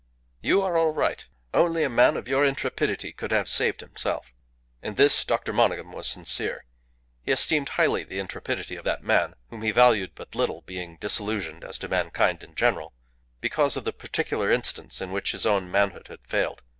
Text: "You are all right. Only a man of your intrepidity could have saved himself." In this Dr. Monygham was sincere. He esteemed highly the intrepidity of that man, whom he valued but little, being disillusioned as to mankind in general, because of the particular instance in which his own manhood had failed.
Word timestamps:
"You 0.41 0.63
are 0.63 0.77
all 0.79 0.89
right. 0.95 1.23
Only 1.53 1.83
a 1.83 1.87
man 1.87 2.17
of 2.17 2.27
your 2.27 2.43
intrepidity 2.43 3.13
could 3.13 3.29
have 3.29 3.47
saved 3.47 3.81
himself." 3.81 4.33
In 4.81 4.95
this 4.95 5.23
Dr. 5.23 5.53
Monygham 5.53 5.91
was 5.93 6.07
sincere. 6.07 6.65
He 7.21 7.31
esteemed 7.31 7.69
highly 7.69 8.03
the 8.03 8.17
intrepidity 8.17 8.77
of 8.77 8.85
that 8.85 9.03
man, 9.03 9.35
whom 9.51 9.61
he 9.61 9.69
valued 9.69 10.13
but 10.15 10.33
little, 10.33 10.61
being 10.63 10.97
disillusioned 10.99 11.63
as 11.63 11.77
to 11.77 11.87
mankind 11.87 12.43
in 12.43 12.55
general, 12.55 12.93
because 13.41 13.77
of 13.77 13.83
the 13.83 13.93
particular 13.93 14.49
instance 14.51 15.01
in 15.01 15.11
which 15.11 15.33
his 15.33 15.45
own 15.45 15.69
manhood 15.69 16.07
had 16.07 16.25
failed. 16.25 16.63